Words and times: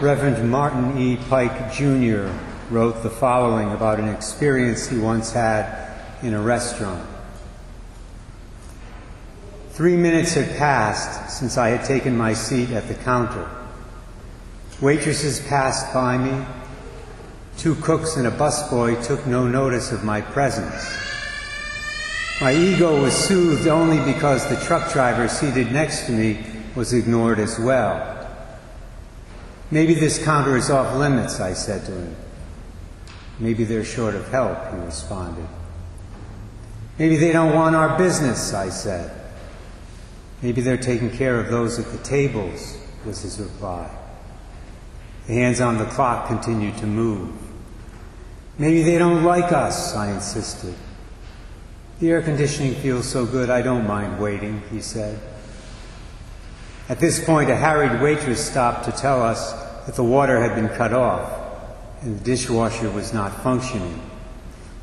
Reverend 0.00 0.50
Martin 0.50 0.98
E. 0.98 1.16
Pike 1.30 1.72
Jr. 1.72 2.30
wrote 2.70 3.02
the 3.02 3.08
following 3.08 3.72
about 3.72 3.98
an 3.98 4.10
experience 4.10 4.86
he 4.86 4.98
once 4.98 5.32
had 5.32 5.98
in 6.22 6.34
a 6.34 6.40
restaurant. 6.40 7.08
Three 9.70 9.96
minutes 9.96 10.34
had 10.34 10.54
passed 10.58 11.38
since 11.38 11.56
I 11.56 11.70
had 11.70 11.86
taken 11.86 12.14
my 12.14 12.34
seat 12.34 12.72
at 12.72 12.88
the 12.88 12.94
counter. 12.94 13.48
Waitresses 14.82 15.40
passed 15.48 15.94
by 15.94 16.18
me. 16.18 16.44
Two 17.56 17.74
cooks 17.76 18.16
and 18.16 18.26
a 18.26 18.30
busboy 18.30 19.02
took 19.02 19.26
no 19.26 19.48
notice 19.48 19.92
of 19.92 20.04
my 20.04 20.20
presence. 20.20 20.94
My 22.42 22.52
ego 22.52 23.00
was 23.00 23.14
soothed 23.14 23.66
only 23.66 23.98
because 24.12 24.46
the 24.50 24.62
truck 24.66 24.92
driver 24.92 25.26
seated 25.26 25.72
next 25.72 26.04
to 26.04 26.12
me 26.12 26.44
was 26.74 26.92
ignored 26.92 27.38
as 27.38 27.58
well. 27.58 28.15
Maybe 29.70 29.94
this 29.94 30.22
counter 30.22 30.56
is 30.56 30.70
off 30.70 30.96
limits, 30.96 31.40
I 31.40 31.52
said 31.52 31.84
to 31.86 31.92
him. 31.92 32.16
Maybe 33.38 33.64
they're 33.64 33.84
short 33.84 34.14
of 34.14 34.28
help, 34.28 34.58
he 34.70 34.76
responded. 34.78 35.46
Maybe 36.98 37.16
they 37.16 37.32
don't 37.32 37.54
want 37.54 37.76
our 37.76 37.98
business, 37.98 38.54
I 38.54 38.70
said. 38.70 39.10
Maybe 40.40 40.60
they're 40.60 40.76
taking 40.76 41.10
care 41.10 41.40
of 41.40 41.50
those 41.50 41.78
at 41.78 41.90
the 41.92 41.98
tables, 41.98 42.78
was 43.04 43.22
his 43.22 43.40
reply. 43.40 43.90
The 45.26 45.34
hands 45.34 45.60
on 45.60 45.78
the 45.78 45.86
clock 45.86 46.28
continued 46.28 46.78
to 46.78 46.86
move. 46.86 47.34
Maybe 48.58 48.82
they 48.82 48.96
don't 48.96 49.24
like 49.24 49.52
us, 49.52 49.94
I 49.94 50.12
insisted. 50.12 50.74
The 51.98 52.10
air 52.10 52.22
conditioning 52.22 52.74
feels 52.76 53.06
so 53.08 53.26
good 53.26 53.50
I 53.50 53.62
don't 53.62 53.86
mind 53.86 54.20
waiting, 54.20 54.62
he 54.70 54.80
said. 54.80 55.18
At 56.88 57.00
this 57.00 57.24
point, 57.24 57.50
a 57.50 57.56
harried 57.56 58.00
waitress 58.00 58.44
stopped 58.44 58.84
to 58.84 58.92
tell 58.92 59.20
us 59.22 59.52
that 59.86 59.96
the 59.96 60.04
water 60.04 60.40
had 60.40 60.54
been 60.54 60.68
cut 60.76 60.92
off 60.92 61.46
and 62.02 62.20
the 62.20 62.24
dishwasher 62.24 62.90
was 62.90 63.12
not 63.12 63.42
functioning. 63.42 64.00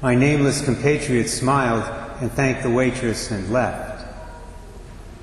My 0.01 0.15
nameless 0.15 0.63
compatriot 0.63 1.29
smiled 1.29 1.83
and 2.21 2.29
thanked 2.31 2.63
the 2.63 2.69
waitress 2.69 3.31
and 3.31 3.49
left. 3.51 4.05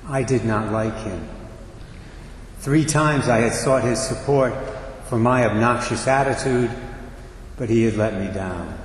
I 0.07 0.23
did 0.23 0.43
not 0.43 0.71
like 0.71 0.95
him. 1.03 1.27
Three 2.59 2.85
times 2.85 3.29
I 3.29 3.37
had 3.37 3.53
sought 3.53 3.83
his 3.83 4.01
support 4.01 4.53
for 5.05 5.19
my 5.19 5.45
obnoxious 5.45 6.07
attitude, 6.07 6.71
but 7.57 7.69
he 7.69 7.83
had 7.83 7.95
let 7.95 8.19
me 8.19 8.33
down. 8.33 8.77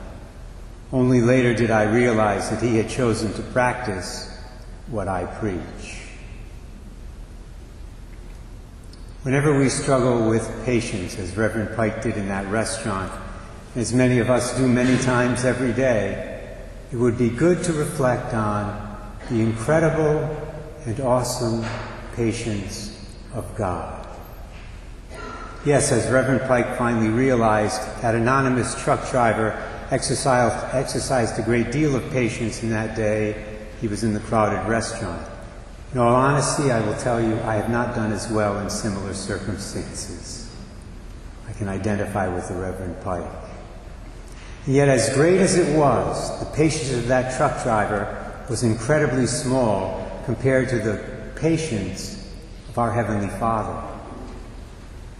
Only 0.92 1.22
later 1.22 1.54
did 1.54 1.70
I 1.70 1.84
realize 1.84 2.50
that 2.50 2.62
he 2.62 2.76
had 2.76 2.90
chosen 2.90 3.32
to 3.34 3.42
practice 3.42 4.30
what 4.88 5.08
I 5.08 5.24
preach. 5.24 6.05
Whenever 9.26 9.58
we 9.58 9.68
struggle 9.68 10.30
with 10.30 10.48
patience, 10.64 11.18
as 11.18 11.36
Reverend 11.36 11.74
Pike 11.74 12.00
did 12.00 12.16
in 12.16 12.28
that 12.28 12.46
restaurant, 12.46 13.12
as 13.74 13.92
many 13.92 14.20
of 14.20 14.30
us 14.30 14.56
do 14.56 14.68
many 14.68 14.96
times 15.02 15.44
every 15.44 15.72
day, 15.72 16.56
it 16.92 16.96
would 16.96 17.18
be 17.18 17.28
good 17.28 17.60
to 17.64 17.72
reflect 17.72 18.32
on 18.34 18.96
the 19.28 19.40
incredible 19.40 20.20
and 20.84 21.00
awesome 21.00 21.66
patience 22.14 23.04
of 23.34 23.52
God. 23.56 24.06
Yes, 25.64 25.90
as 25.90 26.08
Reverend 26.08 26.42
Pike 26.42 26.78
finally 26.78 27.08
realized, 27.08 27.80
that 28.02 28.14
anonymous 28.14 28.80
truck 28.80 29.10
driver 29.10 29.60
exercised, 29.90 30.72
exercised 30.72 31.36
a 31.40 31.42
great 31.42 31.72
deal 31.72 31.96
of 31.96 32.12
patience 32.12 32.62
in 32.62 32.70
that 32.70 32.94
day 32.94 33.44
he 33.80 33.88
was 33.88 34.04
in 34.04 34.14
the 34.14 34.20
crowded 34.20 34.68
restaurant. 34.68 35.26
In 35.92 35.98
all 35.98 36.14
honesty, 36.14 36.70
I 36.72 36.80
will 36.80 36.96
tell 36.96 37.20
you, 37.20 37.38
I 37.42 37.54
have 37.54 37.70
not 37.70 37.94
done 37.94 38.12
as 38.12 38.28
well 38.30 38.58
in 38.58 38.68
similar 38.68 39.14
circumstances. 39.14 40.52
I 41.48 41.52
can 41.52 41.68
identify 41.68 42.28
with 42.28 42.48
the 42.48 42.54
Reverend 42.54 43.00
Pike. 43.02 43.24
And 44.66 44.74
yet, 44.74 44.88
as 44.88 45.14
great 45.14 45.40
as 45.40 45.56
it 45.56 45.78
was, 45.78 46.40
the 46.40 46.46
patience 46.56 46.92
of 46.92 47.06
that 47.06 47.36
truck 47.36 47.62
driver 47.62 48.44
was 48.50 48.64
incredibly 48.64 49.26
small 49.26 50.22
compared 50.24 50.68
to 50.70 50.80
the 50.80 51.30
patience 51.36 52.34
of 52.68 52.78
our 52.78 52.92
Heavenly 52.92 53.28
Father. 53.38 53.80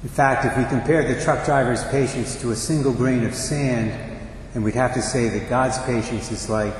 In 0.03 0.09
fact, 0.09 0.44
if 0.44 0.56
we 0.56 0.65
compared 0.65 1.06
the 1.06 1.22
truck 1.22 1.44
driver's 1.44 1.84
patience 1.84 2.41
to 2.41 2.50
a 2.50 2.56
single 2.56 2.93
grain 2.93 3.25
of 3.25 3.34
sand, 3.34 4.19
then 4.53 4.65
we'd 4.65 4.75
have 4.75 4.94
to 4.94 5.03
say 5.03 5.28
that 5.28 5.48
God's 5.48 5.78
patience 5.84 6.33
is 6.33 6.50
like 6.50 6.75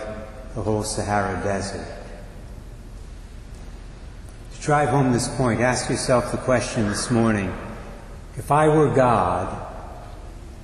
the 0.55 0.63
whole 0.63 0.83
Sahara 0.83 1.41
Desert 1.45 1.87
drive 4.67 4.89
home 4.89 5.13
this 5.13 5.29
point, 5.37 5.61
ask 5.61 5.89
yourself 5.89 6.33
the 6.33 6.39
question 6.39 6.89
this 6.89 7.09
morning 7.09 7.55
if 8.37 8.51
I 8.51 8.67
were 8.67 8.93
God, 8.93 9.65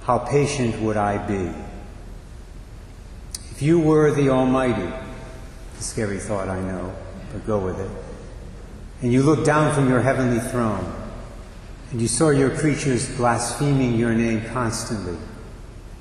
how 0.02 0.18
patient 0.18 0.82
would 0.82 0.96
I 0.96 1.24
be? 1.24 1.54
If 3.52 3.62
you 3.62 3.78
were 3.78 4.10
the 4.10 4.28
Almighty, 4.28 4.82
a 4.82 5.82
scary 5.82 6.18
thought, 6.18 6.48
I 6.48 6.60
know, 6.62 6.92
but 7.32 7.46
go 7.46 7.60
with 7.60 7.78
it, 7.78 7.90
and 9.02 9.12
you 9.12 9.22
looked 9.22 9.46
down 9.46 9.72
from 9.72 9.88
your 9.88 10.00
heavenly 10.00 10.40
throne, 10.40 10.84
and 11.92 12.02
you 12.02 12.08
saw 12.08 12.30
your 12.30 12.50
creatures 12.58 13.08
blaspheming 13.16 13.94
your 13.94 14.14
name 14.14 14.44
constantly, 14.46 15.16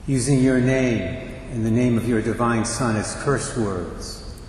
using 0.07 0.39
your 0.39 0.59
name 0.59 1.35
and 1.51 1.63
the 1.63 1.69
name 1.69 1.99
of 1.99 2.09
your 2.09 2.23
divine 2.23 2.65
Son 2.65 2.95
as 2.95 3.13
curse 3.17 3.55
words, 3.55 4.39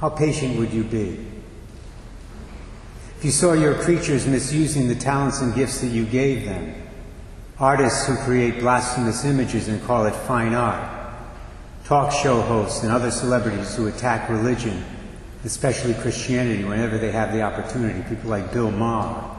how 0.00 0.08
patient 0.08 0.58
would 0.58 0.72
you 0.72 0.82
be? 0.82 1.24
You 3.24 3.30
saw 3.30 3.54
your 3.54 3.74
creatures 3.76 4.26
misusing 4.26 4.86
the 4.86 4.94
talents 4.94 5.40
and 5.40 5.54
gifts 5.54 5.80
that 5.80 5.86
you 5.86 6.04
gave 6.04 6.44
them. 6.44 6.74
Artists 7.58 8.06
who 8.06 8.16
create 8.16 8.60
blasphemous 8.60 9.24
images 9.24 9.66
and 9.66 9.82
call 9.84 10.04
it 10.04 10.14
fine 10.14 10.52
art. 10.52 10.90
Talk 11.86 12.12
show 12.12 12.42
hosts 12.42 12.82
and 12.82 12.92
other 12.92 13.10
celebrities 13.10 13.74
who 13.74 13.86
attack 13.86 14.28
religion, 14.28 14.84
especially 15.42 15.94
Christianity, 15.94 16.64
whenever 16.64 16.98
they 16.98 17.12
have 17.12 17.32
the 17.32 17.40
opportunity. 17.40 18.02
People 18.10 18.28
like 18.28 18.52
Bill 18.52 18.70
Maher. 18.70 19.34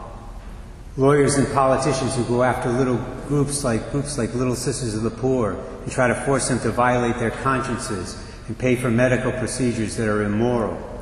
Lawyers 0.97 1.35
and 1.35 1.47
politicians 1.53 2.15
who 2.15 2.23
go 2.23 2.41
after 2.41 2.71
little 2.71 2.97
groups 3.27 3.63
like 3.63 3.91
groups 3.91 4.17
like 4.17 4.33
Little 4.33 4.55
Sisters 4.55 4.95
of 4.95 5.03
the 5.03 5.11
Poor 5.11 5.63
and 5.83 5.91
try 5.91 6.07
to 6.07 6.15
force 6.25 6.49
them 6.49 6.59
to 6.61 6.71
violate 6.71 7.19
their 7.19 7.29
consciences 7.29 8.19
and 8.47 8.57
pay 8.57 8.75
for 8.75 8.89
medical 8.89 9.31
procedures 9.33 9.95
that 9.97 10.07
are 10.07 10.23
immoral. 10.23 10.94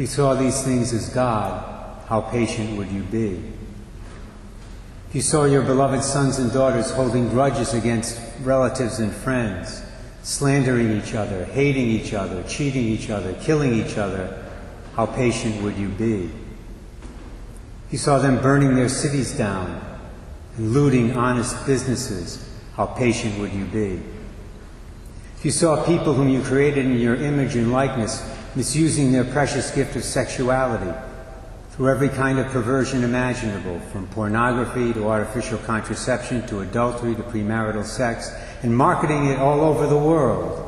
You 0.00 0.06
saw 0.06 0.32
these 0.32 0.62
things 0.62 0.94
as 0.94 1.10
God, 1.10 1.62
how 2.06 2.22
patient 2.22 2.78
would 2.78 2.90
you 2.90 3.02
be? 3.02 3.38
If 5.10 5.14
you 5.14 5.20
saw 5.20 5.44
your 5.44 5.60
beloved 5.60 6.02
sons 6.02 6.38
and 6.38 6.50
daughters 6.50 6.90
holding 6.90 7.28
grudges 7.28 7.74
against 7.74 8.18
relatives 8.40 8.98
and 8.98 9.12
friends, 9.12 9.82
slandering 10.22 10.98
each 10.98 11.12
other, 11.12 11.44
hating 11.44 11.86
each 11.86 12.14
other, 12.14 12.42
cheating 12.44 12.86
each 12.86 13.10
other, 13.10 13.34
killing 13.42 13.74
each 13.74 13.98
other, 13.98 14.42
how 14.96 15.04
patient 15.04 15.62
would 15.62 15.76
you 15.76 15.90
be? 15.90 16.30
You 17.90 17.98
saw 17.98 18.20
them 18.20 18.40
burning 18.40 18.76
their 18.76 18.88
cities 18.88 19.36
down 19.36 19.84
and 20.56 20.72
looting 20.72 21.14
honest 21.14 21.66
businesses, 21.66 22.48
how 22.74 22.86
patient 22.86 23.38
would 23.38 23.52
you 23.52 23.66
be? 23.66 24.00
If 25.36 25.44
you 25.44 25.50
saw 25.50 25.84
people 25.84 26.14
whom 26.14 26.30
you 26.30 26.40
created 26.40 26.86
in 26.86 26.98
your 26.98 27.16
image 27.16 27.54
and 27.54 27.70
likeness 27.70 28.22
misusing 28.54 29.12
their 29.12 29.24
precious 29.24 29.70
gift 29.70 29.96
of 29.96 30.04
sexuality 30.04 30.92
through 31.70 31.88
every 31.88 32.08
kind 32.08 32.38
of 32.38 32.46
perversion 32.48 33.04
imaginable, 33.04 33.80
from 33.92 34.06
pornography 34.08 34.92
to 34.92 35.08
artificial 35.08 35.58
contraception 35.58 36.46
to 36.46 36.60
adultery 36.60 37.14
to 37.14 37.22
premarital 37.22 37.84
sex, 37.84 38.30
and 38.62 38.76
marketing 38.76 39.26
it 39.26 39.38
all 39.38 39.60
over 39.60 39.86
the 39.86 39.98
world. 39.98 40.66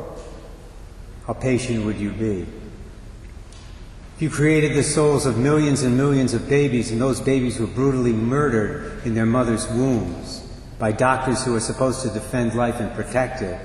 How 1.27 1.35
patient 1.35 1.85
would 1.85 1.99
you 1.99 2.13
be? 2.13 2.47
If 4.17 4.23
you 4.23 4.31
created 4.31 4.75
the 4.75 4.83
souls 4.83 5.27
of 5.27 5.37
millions 5.37 5.83
and 5.83 5.97
millions 5.97 6.35
of 6.35 6.49
babies, 6.49 6.91
and 6.91 7.01
those 7.01 7.21
babies 7.21 7.59
were 7.59 7.67
brutally 7.67 8.13
murdered 8.13 9.05
in 9.05 9.15
their 9.15 9.27
mother's 9.27 9.69
wombs 9.69 10.49
by 10.79 10.91
doctors 10.91 11.45
who 11.45 11.55
are 11.55 11.61
supposed 11.61 12.03
to 12.03 12.09
defend 12.09 12.55
life 12.55 12.81
and 12.81 12.93
protect 12.95 13.41
it, 13.41 13.61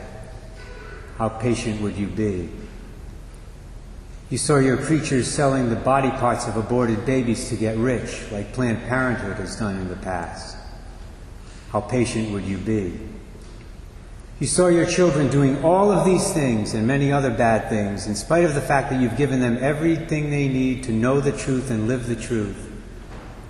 how 1.17 1.29
patient 1.29 1.81
would 1.81 1.95
you 1.95 2.05
be? 2.05 2.47
You 4.29 4.37
saw 4.37 4.57
your 4.57 4.77
creatures 4.77 5.31
selling 5.31 5.69
the 5.69 5.77
body 5.77 6.09
parts 6.09 6.47
of 6.47 6.57
aborted 6.57 7.05
babies 7.05 7.47
to 7.49 7.55
get 7.55 7.77
rich, 7.77 8.29
like 8.31 8.51
Planned 8.51 8.85
Parenthood 8.87 9.37
has 9.37 9.55
done 9.55 9.77
in 9.77 9.87
the 9.87 9.95
past. 9.95 10.57
How 11.71 11.79
patient 11.79 12.31
would 12.31 12.43
you 12.43 12.57
be? 12.57 12.99
You 14.39 14.47
saw 14.47 14.67
your 14.67 14.85
children 14.85 15.29
doing 15.29 15.63
all 15.63 15.91
of 15.91 16.05
these 16.05 16.31
things 16.33 16.73
and 16.73 16.85
many 16.85 17.11
other 17.11 17.31
bad 17.31 17.69
things, 17.69 18.05
in 18.05 18.15
spite 18.15 18.43
of 18.43 18.53
the 18.53 18.61
fact 18.61 18.89
that 18.89 19.01
you've 19.01 19.17
given 19.17 19.39
them 19.39 19.57
everything 19.61 20.29
they 20.29 20.47
need 20.47 20.83
to 20.83 20.91
know 20.91 21.21
the 21.21 21.31
truth 21.31 21.71
and 21.71 21.87
live 21.87 22.07
the 22.07 22.15
truth. 22.15 22.69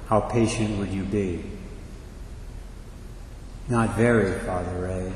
How 0.08 0.22
patient 0.22 0.78
would 0.78 0.90
you 0.90 1.04
be? 1.04 1.44
Not 3.68 3.96
very, 3.96 4.40
Father 4.40 4.80
Ray. 4.80 5.14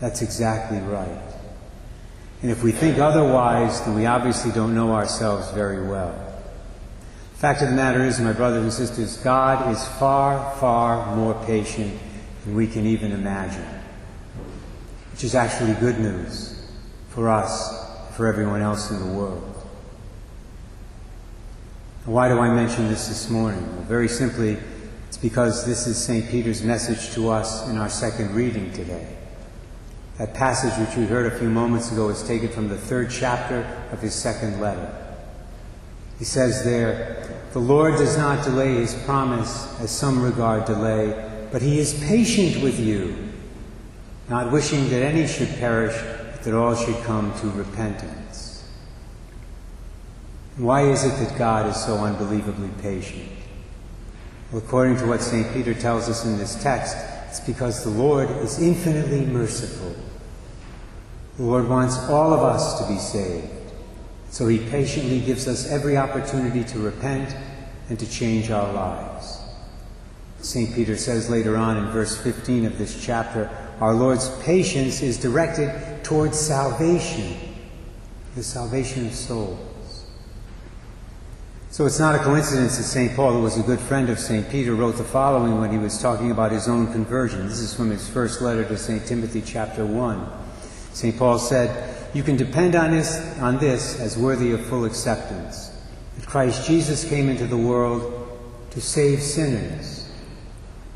That's 0.00 0.22
exactly 0.22 0.78
right. 0.78 1.31
And 2.42 2.50
if 2.50 2.64
we 2.64 2.72
think 2.72 2.98
otherwise, 2.98 3.80
then 3.84 3.94
we 3.94 4.06
obviously 4.06 4.50
don't 4.50 4.74
know 4.74 4.92
ourselves 4.92 5.50
very 5.52 5.86
well. 5.86 6.12
The 7.34 7.38
fact 7.38 7.62
of 7.62 7.68
the 7.68 7.74
matter 7.76 8.02
is, 8.02 8.20
my 8.20 8.32
brothers 8.32 8.62
and 8.64 8.72
sisters, 8.72 9.16
God 9.18 9.72
is 9.72 9.86
far, 9.98 10.54
far 10.56 11.14
more 11.14 11.34
patient 11.46 11.98
than 12.44 12.56
we 12.56 12.66
can 12.66 12.84
even 12.84 13.12
imagine. 13.12 13.66
Which 15.12 15.22
is 15.22 15.36
actually 15.36 15.74
good 15.74 16.00
news 16.00 16.68
for 17.10 17.28
us, 17.28 18.16
for 18.16 18.26
everyone 18.26 18.60
else 18.60 18.90
in 18.90 18.98
the 18.98 19.12
world. 19.12 19.48
Why 22.04 22.28
do 22.28 22.40
I 22.40 22.52
mention 22.52 22.88
this 22.88 23.06
this 23.06 23.30
morning? 23.30 23.64
Well, 23.76 23.84
very 23.84 24.08
simply, 24.08 24.56
it's 25.06 25.16
because 25.16 25.64
this 25.64 25.86
is 25.86 25.96
St. 25.96 26.28
Peter's 26.28 26.62
message 26.62 27.14
to 27.14 27.30
us 27.30 27.68
in 27.68 27.78
our 27.78 27.88
second 27.88 28.34
reading 28.34 28.72
today. 28.72 29.16
That 30.22 30.34
passage 30.34 30.78
which 30.78 30.96
we 30.96 31.04
heard 31.04 31.26
a 31.26 31.36
few 31.36 31.50
moments 31.50 31.90
ago 31.90 32.08
is 32.08 32.22
taken 32.22 32.48
from 32.48 32.68
the 32.68 32.78
third 32.78 33.10
chapter 33.10 33.66
of 33.90 34.00
his 34.00 34.14
second 34.14 34.60
letter. 34.60 35.18
He 36.16 36.24
says 36.24 36.62
there, 36.62 37.44
The 37.52 37.58
Lord 37.58 37.96
does 37.96 38.16
not 38.16 38.44
delay 38.44 38.74
his 38.74 38.94
promise, 39.02 39.76
as 39.80 39.90
some 39.90 40.22
regard 40.22 40.64
delay, 40.64 41.48
but 41.50 41.60
he 41.60 41.80
is 41.80 41.94
patient 42.04 42.62
with 42.62 42.78
you, 42.78 43.32
not 44.28 44.52
wishing 44.52 44.88
that 44.90 45.02
any 45.02 45.26
should 45.26 45.48
perish, 45.58 46.00
but 46.30 46.44
that 46.44 46.54
all 46.54 46.76
should 46.76 47.02
come 47.02 47.36
to 47.40 47.50
repentance. 47.50 48.70
Why 50.56 50.82
is 50.82 51.02
it 51.02 51.18
that 51.18 51.36
God 51.36 51.66
is 51.66 51.84
so 51.84 51.96
unbelievably 51.96 52.70
patient? 52.80 53.28
Well, 54.52 54.62
according 54.62 54.98
to 54.98 55.06
what 55.06 55.20
St. 55.20 55.52
Peter 55.52 55.74
tells 55.74 56.08
us 56.08 56.24
in 56.24 56.38
this 56.38 56.62
text, 56.62 56.96
it's 57.26 57.40
because 57.40 57.82
the 57.82 57.90
Lord 57.90 58.30
is 58.30 58.62
infinitely 58.62 59.22
merciful. 59.22 59.96
The 61.36 61.44
Lord 61.44 61.68
wants 61.68 61.98
all 62.10 62.34
of 62.34 62.40
us 62.40 62.78
to 62.80 62.92
be 62.92 62.98
saved. 62.98 63.48
So 64.30 64.48
he 64.48 64.58
patiently 64.58 65.20
gives 65.20 65.48
us 65.48 65.70
every 65.70 65.96
opportunity 65.96 66.64
to 66.64 66.78
repent 66.78 67.34
and 67.88 67.98
to 67.98 68.10
change 68.10 68.50
our 68.50 68.72
lives. 68.72 69.38
St. 70.40 70.74
Peter 70.74 70.96
says 70.96 71.30
later 71.30 71.56
on 71.56 71.76
in 71.76 71.86
verse 71.90 72.16
15 72.16 72.66
of 72.66 72.78
this 72.78 73.04
chapter, 73.04 73.50
our 73.80 73.94
Lord's 73.94 74.28
patience 74.42 75.02
is 75.02 75.18
directed 75.18 76.02
towards 76.04 76.38
salvation, 76.38 77.36
the 78.34 78.42
salvation 78.42 79.06
of 79.06 79.14
souls. 79.14 80.06
So 81.70 81.86
it's 81.86 81.98
not 81.98 82.14
a 82.14 82.18
coincidence 82.18 82.76
that 82.76 82.82
St. 82.82 83.16
Paul, 83.16 83.32
who 83.32 83.42
was 83.42 83.58
a 83.58 83.62
good 83.62 83.80
friend 83.80 84.10
of 84.10 84.18
St. 84.18 84.48
Peter, 84.50 84.74
wrote 84.74 84.96
the 84.96 85.04
following 85.04 85.58
when 85.58 85.70
he 85.70 85.78
was 85.78 86.00
talking 86.00 86.30
about 86.30 86.52
his 86.52 86.68
own 86.68 86.92
conversion. 86.92 87.48
This 87.48 87.60
is 87.60 87.72
from 87.74 87.88
his 87.88 88.06
first 88.08 88.42
letter 88.42 88.64
to 88.64 88.76
St. 88.76 89.06
Timothy, 89.06 89.40
chapter 89.40 89.86
1. 89.86 90.41
St. 90.92 91.16
Paul 91.16 91.38
said, 91.38 91.94
You 92.14 92.22
can 92.22 92.36
depend 92.36 92.76
on 92.76 92.90
this, 92.90 93.38
on 93.38 93.58
this 93.58 93.98
as 94.00 94.16
worthy 94.16 94.52
of 94.52 94.64
full 94.66 94.84
acceptance 94.84 95.70
that 96.16 96.26
Christ 96.26 96.66
Jesus 96.66 97.08
came 97.08 97.28
into 97.28 97.46
the 97.46 97.56
world 97.56 98.28
to 98.70 98.80
save 98.80 99.22
sinners. 99.22 100.10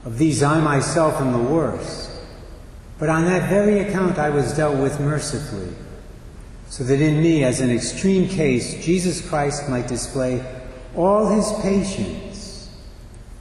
Of 0.04 0.18
these 0.18 0.42
I 0.42 0.60
myself 0.60 1.20
am 1.20 1.32
the 1.32 1.50
worst. 1.50 2.10
But 2.98 3.08
on 3.08 3.24
that 3.26 3.50
very 3.50 3.80
account 3.80 4.18
I 4.18 4.30
was 4.30 4.56
dealt 4.56 4.78
with 4.78 5.00
mercifully, 5.00 5.74
so 6.68 6.84
that 6.84 7.00
in 7.00 7.22
me, 7.22 7.44
as 7.44 7.60
an 7.60 7.70
extreme 7.70 8.28
case, 8.28 8.84
Jesus 8.84 9.26
Christ 9.26 9.68
might 9.68 9.86
display 9.86 10.44
all 10.94 11.28
his 11.28 11.52
patience, 11.60 12.70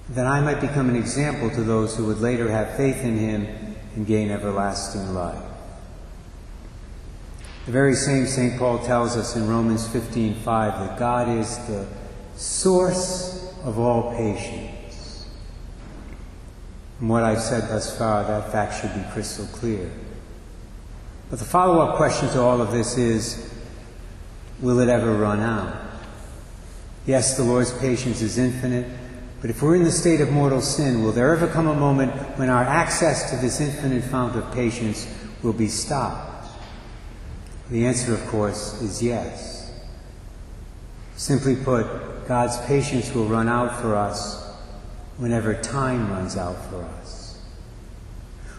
that 0.10 0.26
I 0.26 0.42
might 0.42 0.60
become 0.60 0.90
an 0.90 0.96
example 0.96 1.50
to 1.52 1.64
those 1.64 1.96
who 1.96 2.06
would 2.08 2.20
later 2.20 2.50
have 2.50 2.76
faith 2.76 3.04
in 3.04 3.18
him 3.18 3.76
and 3.96 4.06
gain 4.06 4.30
everlasting 4.30 5.14
life. 5.14 5.45
The 7.66 7.72
very 7.72 7.96
same 7.96 8.28
St. 8.28 8.60
Paul 8.60 8.78
tells 8.80 9.18
us 9.18 9.36
in 9.36 9.48
Romans 9.48 9.88
15:5 9.88 10.88
that 10.88 11.00
God 11.00 11.28
is 11.28 11.58
the 11.68 11.88
source 12.36 13.42
of 13.64 13.80
all 13.80 14.14
patience. 14.14 15.26
From 17.00 17.10
what 17.10 17.24
I've 17.24 17.42
said 17.42 17.68
thus 17.68 17.98
far, 17.98 18.24
that 18.24 18.52
fact 18.52 18.80
should 18.80 18.94
be 18.94 19.04
crystal 19.12 19.48
clear. 19.48 19.90
But 21.32 21.40
the 21.40 21.46
follow 21.46 21.80
up 21.80 21.98
question 21.98 22.30
to 22.30 22.42
all 22.42 22.62
of 22.62 22.72
this 22.72 22.98
is 23.00 23.50
will 24.62 24.80
it 24.80 24.88
ever 24.88 25.16
run 25.16 25.40
out? 25.40 25.76
Yes, 27.08 27.36
the 27.36 27.44
Lord's 27.44 27.72
patience 27.72 28.22
is 28.22 28.38
infinite, 28.38 28.86
but 29.42 29.50
if 29.50 29.64
we're 29.64 29.76
in 29.76 29.84
the 29.84 29.92
state 29.92 30.22
of 30.22 30.32
mortal 30.32 30.62
sin, 30.62 31.04
will 31.04 31.12
there 31.12 31.34
ever 31.34 31.48
come 31.48 31.66
a 31.66 31.76
moment 31.76 32.12
when 32.38 32.50
our 32.50 32.64
access 32.64 33.32
to 33.32 33.38
this 33.38 33.60
infinite 33.60 34.04
fount 34.04 34.36
of 34.36 34.52
patience 34.52 35.08
will 35.42 35.54
be 35.54 35.68
stopped? 35.68 36.35
The 37.70 37.86
answer, 37.86 38.14
of 38.14 38.26
course, 38.28 38.82
is 38.82 39.02
yes. 39.02 39.72
Simply 41.16 41.56
put, 41.56 42.28
God's 42.28 42.58
patience 42.66 43.14
will 43.14 43.26
run 43.26 43.48
out 43.48 43.82
for 43.82 43.96
us 43.96 44.44
whenever 45.18 45.54
time 45.54 46.12
runs 46.12 46.38
out 46.38 46.58
for 46.70 46.84
us. 46.84 47.42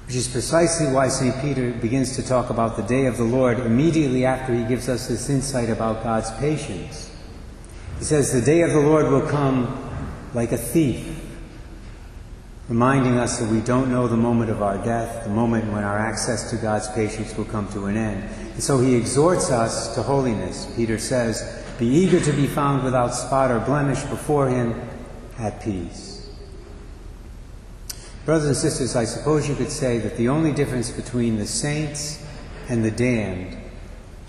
Which 0.06 0.17
is 0.17 0.29
precisely 0.29 0.93
why 0.93 1.08
St. 1.08 1.41
Peter 1.41 1.73
begins 1.73 2.17
to 2.17 2.23
talk 2.23 2.50
about 2.50 2.76
the 2.76 2.82
day 2.82 3.06
of 3.06 3.17
the 3.17 3.25
Lord 3.25 3.58
immediately 3.58 4.25
after 4.25 4.55
he 4.55 4.64
gives 4.64 4.88
us 4.88 5.09
this 5.09 5.29
insight 5.29 5.69
about 5.69 6.02
God's 6.02 6.31
patience. 6.38 7.11
He 7.99 8.05
says, 8.05 8.32
The 8.32 8.41
day 8.41 8.62
of 8.62 8.70
the 8.70 8.81
Lord 8.81 9.11
will 9.11 9.29
come 9.29 9.82
like 10.32 10.52
a 10.52 10.56
thief, 10.56 11.25
reminding 12.68 13.16
us 13.16 13.38
that 13.38 13.48
we 13.50 13.60
don't 13.60 13.90
know 13.90 14.08
the 14.08 14.16
moment 14.16 14.50
of 14.50 14.62
our 14.62 14.78
death, 14.78 15.24
the 15.24 15.30
moment 15.30 15.72
when 15.72 15.84
our 15.84 15.98
access 15.98 16.50
to 16.50 16.56
God's 16.56 16.88
patience 16.88 17.36
will 17.36 17.44
come 17.44 17.68
to 17.72 17.86
an 17.86 17.96
end. 17.96 18.28
And 18.54 18.62
so 18.62 18.78
he 18.80 18.94
exhorts 18.94 19.50
us 19.50 19.94
to 19.94 20.02
holiness. 20.02 20.72
Peter 20.74 20.98
says, 20.98 21.64
Be 21.78 21.86
eager 21.86 22.20
to 22.20 22.32
be 22.32 22.46
found 22.46 22.82
without 22.82 23.14
spot 23.14 23.50
or 23.50 23.60
blemish 23.60 24.02
before 24.04 24.48
him 24.48 24.80
at 25.38 25.62
peace. 25.62 26.28
Brothers 28.24 28.46
and 28.46 28.56
sisters, 28.56 28.96
I 28.96 29.04
suppose 29.04 29.48
you 29.48 29.54
could 29.54 29.70
say 29.70 29.98
that 29.98 30.16
the 30.16 30.28
only 30.28 30.52
difference 30.52 30.90
between 30.90 31.36
the 31.36 31.46
saints 31.46 32.26
and 32.68 32.84
the 32.84 32.90
damned 32.90 33.56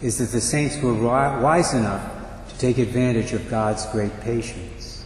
is 0.03 0.19
that 0.19 0.29
the 0.29 0.41
saints 0.41 0.79
were 0.79 0.93
wise 0.93 1.73
enough 1.73 2.49
to 2.49 2.57
take 2.59 2.77
advantage 2.77 3.33
of 3.33 3.49
God's 3.49 3.87
great 3.87 4.19
patience. 4.21 4.96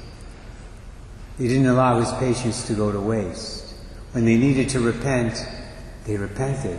He 1.42 1.48
didn't 1.48 1.66
allow 1.66 2.00
his 2.00 2.12
patience 2.20 2.68
to 2.68 2.76
go 2.76 2.92
to 2.92 3.00
waste. 3.00 3.74
When 4.12 4.26
they 4.26 4.38
needed 4.38 4.70
to 4.70 4.80
repent, 4.80 5.44
they 6.06 6.16
repented. 6.16 6.78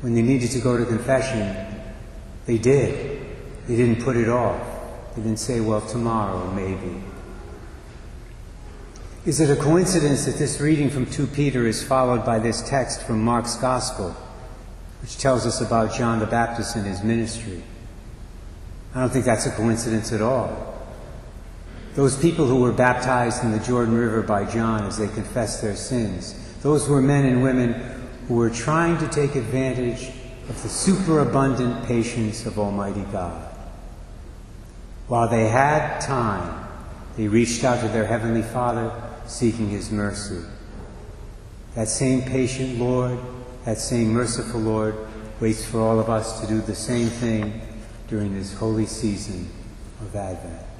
When 0.00 0.16
they 0.16 0.22
needed 0.22 0.50
to 0.50 0.60
go 0.60 0.76
to 0.76 0.84
confession, 0.84 1.54
they 2.44 2.58
did. 2.58 3.24
They 3.68 3.76
didn't 3.76 4.02
put 4.02 4.16
it 4.16 4.28
off. 4.28 4.60
They 5.14 5.22
didn't 5.22 5.38
say, 5.38 5.60
well, 5.60 5.80
tomorrow, 5.80 6.50
maybe. 6.50 7.04
Is 9.26 9.38
it 9.38 9.56
a 9.56 9.62
coincidence 9.62 10.24
that 10.24 10.38
this 10.38 10.60
reading 10.60 10.90
from 10.90 11.06
2 11.06 11.28
Peter 11.28 11.64
is 11.64 11.84
followed 11.84 12.26
by 12.26 12.40
this 12.40 12.68
text 12.68 13.04
from 13.04 13.22
Mark's 13.22 13.54
Gospel, 13.54 14.10
which 15.02 15.18
tells 15.18 15.46
us 15.46 15.60
about 15.60 15.94
John 15.94 16.18
the 16.18 16.26
Baptist 16.26 16.74
and 16.74 16.84
his 16.84 17.04
ministry? 17.04 17.62
I 18.92 18.98
don't 18.98 19.10
think 19.10 19.24
that's 19.24 19.46
a 19.46 19.52
coincidence 19.52 20.10
at 20.10 20.20
all. 20.20 20.71
Those 21.94 22.16
people 22.16 22.46
who 22.46 22.60
were 22.60 22.72
baptized 22.72 23.44
in 23.44 23.52
the 23.52 23.58
Jordan 23.58 23.94
River 23.94 24.22
by 24.22 24.44
John 24.44 24.84
as 24.84 24.96
they 24.96 25.08
confessed 25.08 25.60
their 25.60 25.76
sins, 25.76 26.34
those 26.62 26.88
were 26.88 27.02
men 27.02 27.26
and 27.26 27.42
women 27.42 27.74
who 28.28 28.34
were 28.34 28.50
trying 28.50 28.96
to 28.98 29.08
take 29.08 29.34
advantage 29.34 30.10
of 30.48 30.62
the 30.62 30.68
superabundant 30.68 31.86
patience 31.86 32.46
of 32.46 32.58
Almighty 32.58 33.04
God. 33.12 33.54
While 35.08 35.28
they 35.28 35.48
had 35.48 36.00
time, 36.00 36.66
they 37.16 37.28
reached 37.28 37.64
out 37.64 37.80
to 37.80 37.88
their 37.88 38.06
Heavenly 38.06 38.42
Father 38.42 38.90
seeking 39.26 39.68
His 39.68 39.90
mercy. 39.90 40.42
That 41.74 41.88
same 41.88 42.22
patient 42.22 42.78
Lord, 42.78 43.18
that 43.66 43.78
same 43.78 44.12
merciful 44.12 44.60
Lord, 44.60 44.94
waits 45.40 45.64
for 45.64 45.80
all 45.80 46.00
of 46.00 46.08
us 46.08 46.40
to 46.40 46.46
do 46.46 46.60
the 46.62 46.74
same 46.74 47.08
thing 47.08 47.60
during 48.08 48.34
this 48.34 48.54
holy 48.54 48.86
season 48.86 49.50
of 50.00 50.16
Advent. 50.16 50.71